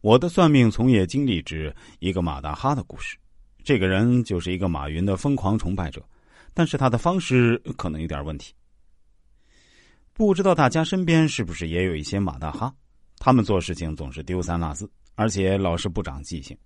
[0.00, 3.16] 我的算命从业经历之一个马大哈的故事。
[3.64, 6.00] 这个人就是一个马云的疯狂崇拜者，
[6.54, 8.54] 但是他的方式可能有点问题。
[10.12, 12.72] 不知道大家身边是不是也有一些马大哈？
[13.18, 16.56] 他们做事情总是丢三落四，而且老是不长记性。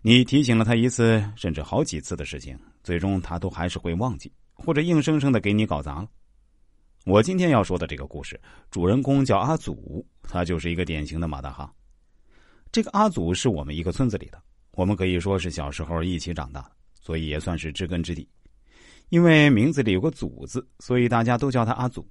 [0.00, 6.08] 你提醒了他一次，甚至好几次的事情，最终他都还是会忘记，或者硬生生的给你搞砸了。
[7.04, 8.40] 我今天要说的这个故事，
[8.70, 11.72] 主人公叫阿祖，他就是一个典型的马大哈。
[12.78, 16.64] 这个阿祖是我们一个村子里的，我们可以说是小时候一起长大，
[17.00, 18.28] 所以也算是知根知底。
[19.08, 22.08] 因为名字里有个“祖”字，所以大家都叫他阿祖。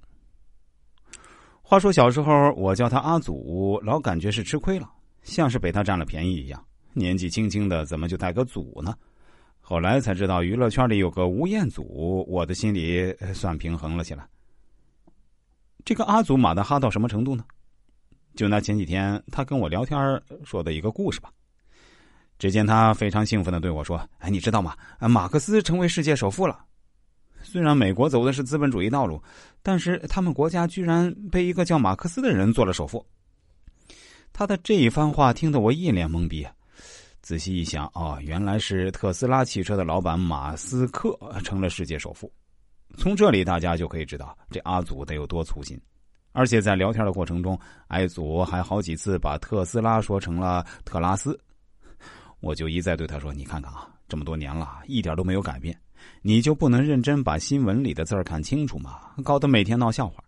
[1.62, 4.92] 话说小时候我叫他阿祖，老感觉是吃亏了，
[5.22, 6.62] 像是被他占了便宜一样。
[6.92, 8.94] 年纪轻轻的，怎么就带个祖呢？
[9.62, 14.28] 后来才知道娱乐圈里有个吴彦祖，我的心里算平衡了起来。
[15.82, 17.42] 这个阿祖马大哈到什么程度呢？
[18.38, 19.98] 就拿前几天他跟我聊天
[20.44, 21.28] 说的一个故事吧。
[22.38, 24.76] 只见他非常兴奋的对我说：“哎，你知道吗？
[25.00, 26.64] 马克思成为世界首富了。
[27.42, 29.20] 虽然美国走的是资本主义道路，
[29.60, 33.04] 但是他们国家居然被一个叫马克思的人做了首富。”
[34.32, 36.46] 他的这一番话听得我一脸懵逼。
[37.20, 42.32] 仔细一想，哦，原来是特斯拉汽车的老板马斯克成了世界首富。
[42.96, 45.76] 从这里大家就可以知道这阿祖得有多粗心。
[46.32, 51.38] 而且在聊天的过程中，艾祖还好几次把特斯拉说成了特拉斯，
[52.40, 55.76] 我就一再对他说：“你看看啊，这么多年了，一点都没有改变，
[56.22, 59.00] 你就不能认真把新闻里的字儿看清楚吗？
[59.24, 60.22] 搞得每天闹笑话。”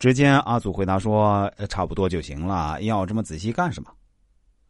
[0.00, 3.92] 只见阿祖回答说：“差不多就行了，要这么仔细干什么？”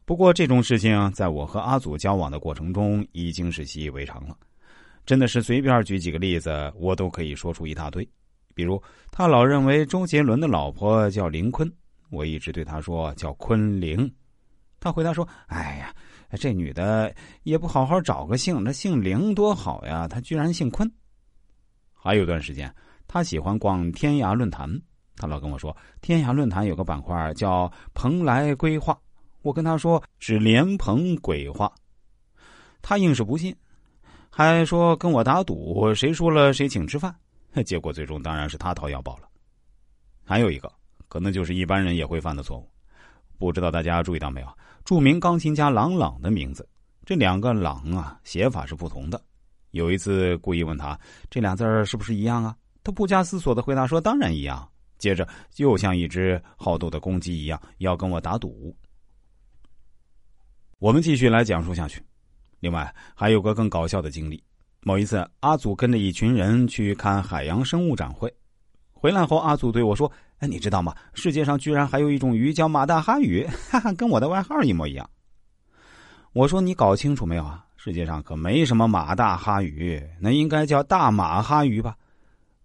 [0.05, 4.37] 不过这种事情，在我和阿祖交往的过程中，已经是习以为常了。
[5.07, 8.07] 真的是随便举几个例子，我都可以说出一大堆。
[8.61, 11.67] 比如，他老认为周杰伦的老婆叫林坤，
[12.11, 14.13] 我一直对他说叫昆凌。
[14.79, 15.95] 他回答说：“哎呀，
[16.39, 17.11] 这女的
[17.45, 20.87] 也不好好找个姓，那姓凌多好呀，她居然姓坤。”
[21.95, 22.71] 还有段时间，
[23.09, 24.71] 他喜欢逛天涯论坛，
[25.17, 28.95] 他老跟我说，天涯论坛有个板块叫“蓬莱规划”，
[29.41, 31.73] 我跟他说是“莲蓬鬼话”，
[32.83, 33.57] 他硬是不信，
[34.29, 37.15] 还说跟我打赌，谁输了谁请吃饭。
[37.65, 39.29] 结果最终当然是他掏腰包了。
[40.25, 40.73] 还有一个，
[41.09, 42.71] 可能就是一般人也会犯的错误，
[43.39, 44.59] 不知道大家注意到没有？
[44.85, 46.69] 著名钢琴家郎朗的名字，
[47.05, 49.21] 这两个“朗”啊，写法是不同的。
[49.73, 52.57] 有一次故意问他这俩字是不是一样啊？
[52.83, 54.67] 他不加思索的回答说：“当然一样。”
[54.99, 58.77] 接着又像一只好斗的公鸡一样，要跟我打赌。
[60.79, 62.03] 我们继续来讲述下去。
[62.61, 64.43] 另外还有个更搞笑的经历。
[64.83, 68.33] 某一次，阿祖跟着一群人去看海洋生物展会，
[68.93, 70.11] 回来后，阿祖对我说
[70.41, 70.95] ：“哎，你知道吗？
[71.13, 75.09] 世界上居然还有一种鱼叫马大哈鱼，哈哈，跟我的外号一模一样。”
[76.33, 77.65] 我说：“你搞清楚没有啊？
[77.77, 81.95] 世界上可没什么马大哈鱼，那应该叫大马哈鱼吧？”“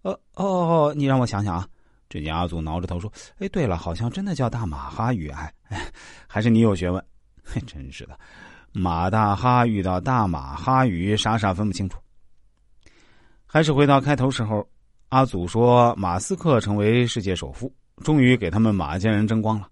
[0.02, 1.68] 呃，哦，你让我想想啊。”
[2.08, 5.28] 只见阿祖挠着头说：“哎，对了，好像真的叫大马哈鱼。
[5.28, 5.52] 哎，
[6.26, 7.04] 还是你有学问。
[7.44, 8.18] 嘿，真是的，
[8.72, 11.98] 马大哈遇到大马哈鱼，傻傻分不清楚。”
[13.46, 14.66] 还是回到开头时候，
[15.08, 19.68] 阿祖说马斯克成为世界首富，终于给他们马家人争光了。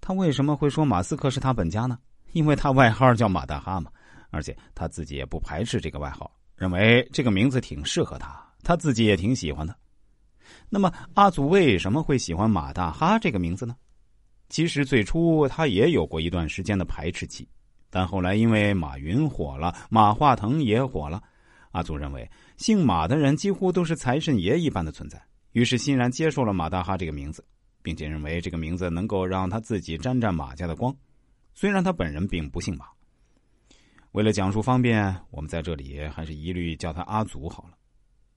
[0.00, 1.98] 他为什么会说马斯克是他本家呢？
[2.32, 3.90] 因为他外号叫马大哈嘛，
[4.30, 9.76] 而且他自己也不排斥这个外号，认为这个名字挺适合他，他自己也挺喜欢的。
[10.68, 13.76] 那么阿祖为什么会喜欢马大哈这个名字呢？
[14.48, 17.46] 其实最初他也有过一段时间的排斥期，
[17.90, 21.22] 但后来因为马云火了，马化腾也火了。
[21.70, 25.22] 阿祖认为，姓马的人几乎都是财神爷一般的存在，
[25.52, 27.44] 于是欣然接受了马大哈这个名字，
[27.82, 30.94] 并且认为这个名字能够让他自己沾沾马家的光。
[31.54, 32.86] 虽然他本人并不姓马。
[34.12, 37.76] 为了讲述方便，我们在这里还是一律叫他阿祖好了。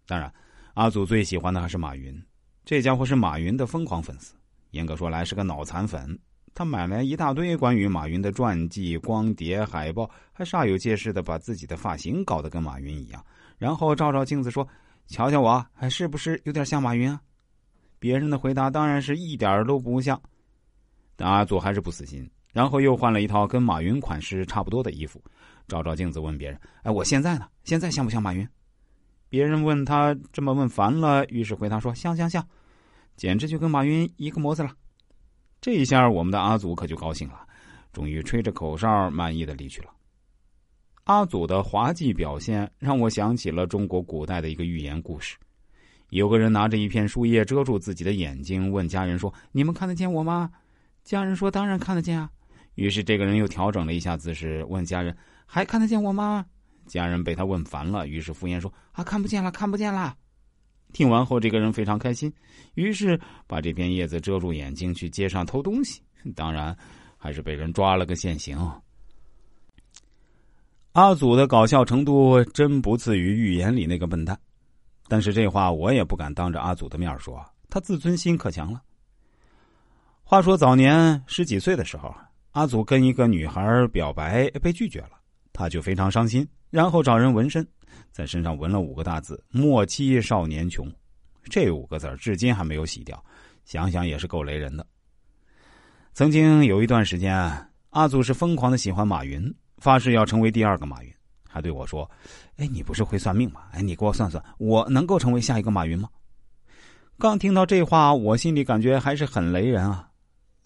[0.05, 0.31] 当然，
[0.75, 2.23] 阿祖最喜欢的还是马云，
[2.63, 4.35] 这家伙是马云的疯狂粉丝，
[4.71, 6.19] 严格说来是个脑残粉。
[6.55, 13.25] 他买来一大堆关于马云的传记、光碟、海报，还煞有介事的把自己的发型搞得跟马云一样，
[13.57, 14.67] 然后照照镜子说
[15.07, 17.19] ：“瞧瞧我，还是不是有点像马云啊？”
[17.97, 20.21] 别人的回答当然是一点都不像，
[21.15, 25.23] 但阿祖还是不死心，然后又换了一套跟马云款式差不多的衣服，
[25.67, 27.47] 照照镜子问别人：“哎，我现在呢？
[27.63, 28.47] 现在像不像马云？”
[29.27, 32.47] 别人问他这么问烦了，于是回答说：“像像像，
[33.15, 34.69] 简直就跟马云一个模子了。”
[35.63, 37.39] 这一下，我们的阿祖可就高兴了，
[37.93, 39.89] 终于吹着口哨，满意的离去了。
[41.05, 45.37] 阿祖的滑稽表现让我想起了中国古代的一个寓言故事：
[46.09, 50.51] 有个人拿着一片树叶遮住自己的眼睛，问家人说：“你们看得见我吗？”
[51.05, 52.29] 家人说：“当然看得见啊。”
[52.75, 55.15] 于是这个人又调整了一下姿势，问家人
[55.47, 56.45] ：“还看得见我吗？”
[56.87, 60.13] 家人被他问烦了，于是敷衍说：“啊，看不见了，看不见了。”
[60.93, 62.31] 听完后，这个人非常开心，
[62.75, 66.01] 于是把这片叶子遮住眼睛，去街上偷东西。
[66.35, 66.75] 当然，
[67.17, 68.57] 还是被人抓了个现行。
[70.93, 74.39] 阿祖的搞笑程度真不次于预言里那个笨蛋，
[75.07, 78.79] 但是这话我也不敢当着阿祖的面说，他自尊心可强了。
[80.23, 82.13] 话说早年十几岁的时候，
[82.51, 85.13] 阿祖跟一个女孩表白被拒绝了，
[85.51, 87.67] 他就非常伤心，然后找人纹身，
[88.11, 90.91] 在身上纹了五个大字“莫欺少年穷”，
[91.49, 93.23] 这五个字至今还没有洗掉，
[93.65, 94.85] 想想也是够雷人的。
[96.13, 97.35] 曾经有一段时间，
[97.89, 99.53] 阿祖是疯狂的喜欢马云。
[99.79, 101.13] 发誓要成为第二个马云，
[101.45, 102.09] 还对我说
[102.55, 103.63] ：“哎，你不是会算命吗？
[103.73, 106.07] 哎，你给我算算，我能够成为下一个马云吗？”
[107.19, 110.07] 刚听到这话，我心里感觉还是很雷人啊。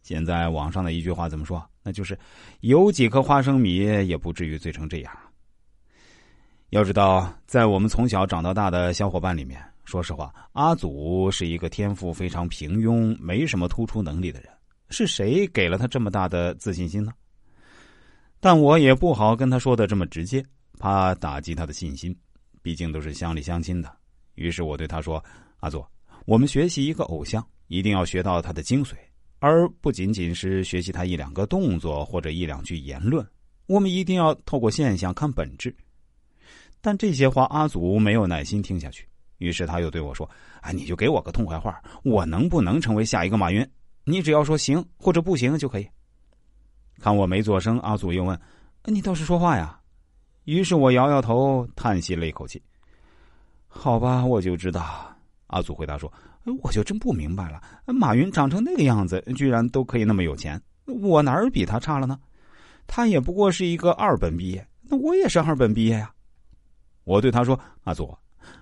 [0.03, 1.67] 现在网上的一句话怎么说？
[1.81, 2.15] 那就是
[2.61, 3.77] “有几颗花生米
[4.07, 5.11] 也不至于醉成这样”。
[6.71, 14.49] 要知道，在我们从小长到大的小伙伴里面，说实话，阿祖是一个天赋非常平庸、没什么突出能力的人。
[14.89, 17.13] 是谁给了他这么大的自信心呢？
[18.41, 20.43] 但我也不好跟他说的这么直接，
[20.77, 22.13] 怕打击他的信心。
[22.61, 23.89] 毕竟都是乡里乡亲的。
[24.35, 25.23] 于是我对他说
[25.61, 25.81] ：“阿祖，
[26.25, 28.93] 我们学习一个偶像，一定要学到他的精髓，
[29.39, 33.25] 而不仅仅是学习他一两个动作或者一两句言论。
[33.67, 35.73] 我们一定要透过现象看本质。”
[36.87, 39.05] 但这些话阿祖没有耐心听下去。
[39.39, 40.29] 于是他又对我说
[40.63, 43.69] ：“哎，你就给我个痛快话，我能不能成为下一个马云？
[44.05, 45.87] 你只要说行或者不行就可以。”
[47.01, 48.39] 看我没做声，阿祖又问
[48.87, 49.77] ：“你倒是说话呀？”
[50.45, 52.63] 于是我摇摇头，叹息了一口气。
[53.67, 55.13] 好吧，我就知道。
[55.47, 56.09] 阿祖回答说
[56.63, 62.17] ：“我就真不明白了，马云长成那个样子，居然都可以那么有钱，我哪儿比他差了呢？
[62.87, 66.09] 他也不过是一个二本毕业，那我也是二本毕业呀。”
[67.07, 68.13] 我对他说：“阿祖，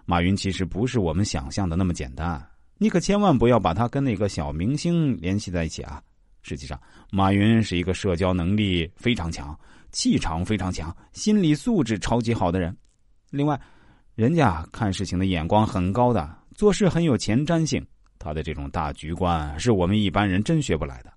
[0.06, 2.40] 马云其实不是我们想象的那么简单，
[2.78, 6.00] 你可千万不要把他跟那个小明星联系在一起啊。”
[6.44, 9.60] 实际上，马云是一个社交能力非常强、
[9.92, 12.78] 气场非常强、心理素质超级好的人。
[13.32, 13.60] 另外，
[14.14, 17.84] 人家看事情的眼光很高的，做事很有前瞻性。
[18.20, 21.12] 他的这种大局观是我们一般人真学不来的。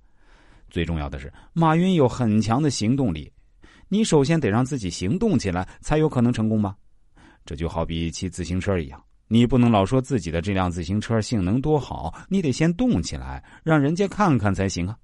[0.70, 3.30] 最重要的是，马云有很强的行动力。
[3.88, 6.74] 你首先得让自己行动起来，才有可能成功吧？
[7.48, 14.94] 这就好比骑自行车一样，你不能老说自己的这辆自行车性能多好，你得先动起来，让人家看看才行啊。